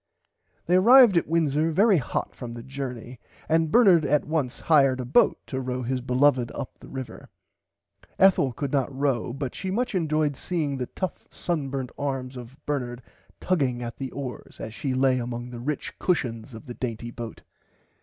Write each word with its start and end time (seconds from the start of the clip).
They 0.65 0.77
arrived 0.77 1.15
at 1.15 1.27
Windsor 1.27 1.69
very 1.69 1.97
hot 1.97 2.33
from 2.33 2.55
the 2.55 2.63
jorney 2.63 3.19
and 3.47 3.71
Bernard 3.71 4.03
at 4.03 4.25
once 4.25 4.61
hired 4.61 4.99
a 4.99 5.05
boat 5.05 5.37
to 5.45 5.61
row 5.61 5.83
his 5.83 6.01
beloved 6.01 6.51
up 6.55 6.79
the 6.79 6.87
river. 6.87 7.29
Ethel 8.17 8.51
could 8.51 8.71
not 8.71 8.91
row 8.91 9.31
but 9.31 9.53
she 9.53 9.69
much 9.69 9.93
enjoyed 9.93 10.35
seeing 10.35 10.77
the 10.77 10.87
tough 10.87 11.27
sunburnt 11.29 11.91
arms 11.99 12.35
of 12.35 12.57
Bernard 12.65 13.03
tugging 13.39 13.83
at 13.83 13.97
the 13.97 14.09
oars 14.09 14.59
as 14.59 14.73
she 14.73 14.95
lay 14.95 15.19
among 15.19 15.51
the 15.51 15.59
rich 15.59 15.93
cushons 15.99 16.55
of 16.55 16.65
the 16.65 16.73
dainty 16.73 17.11
boat. 17.11 17.43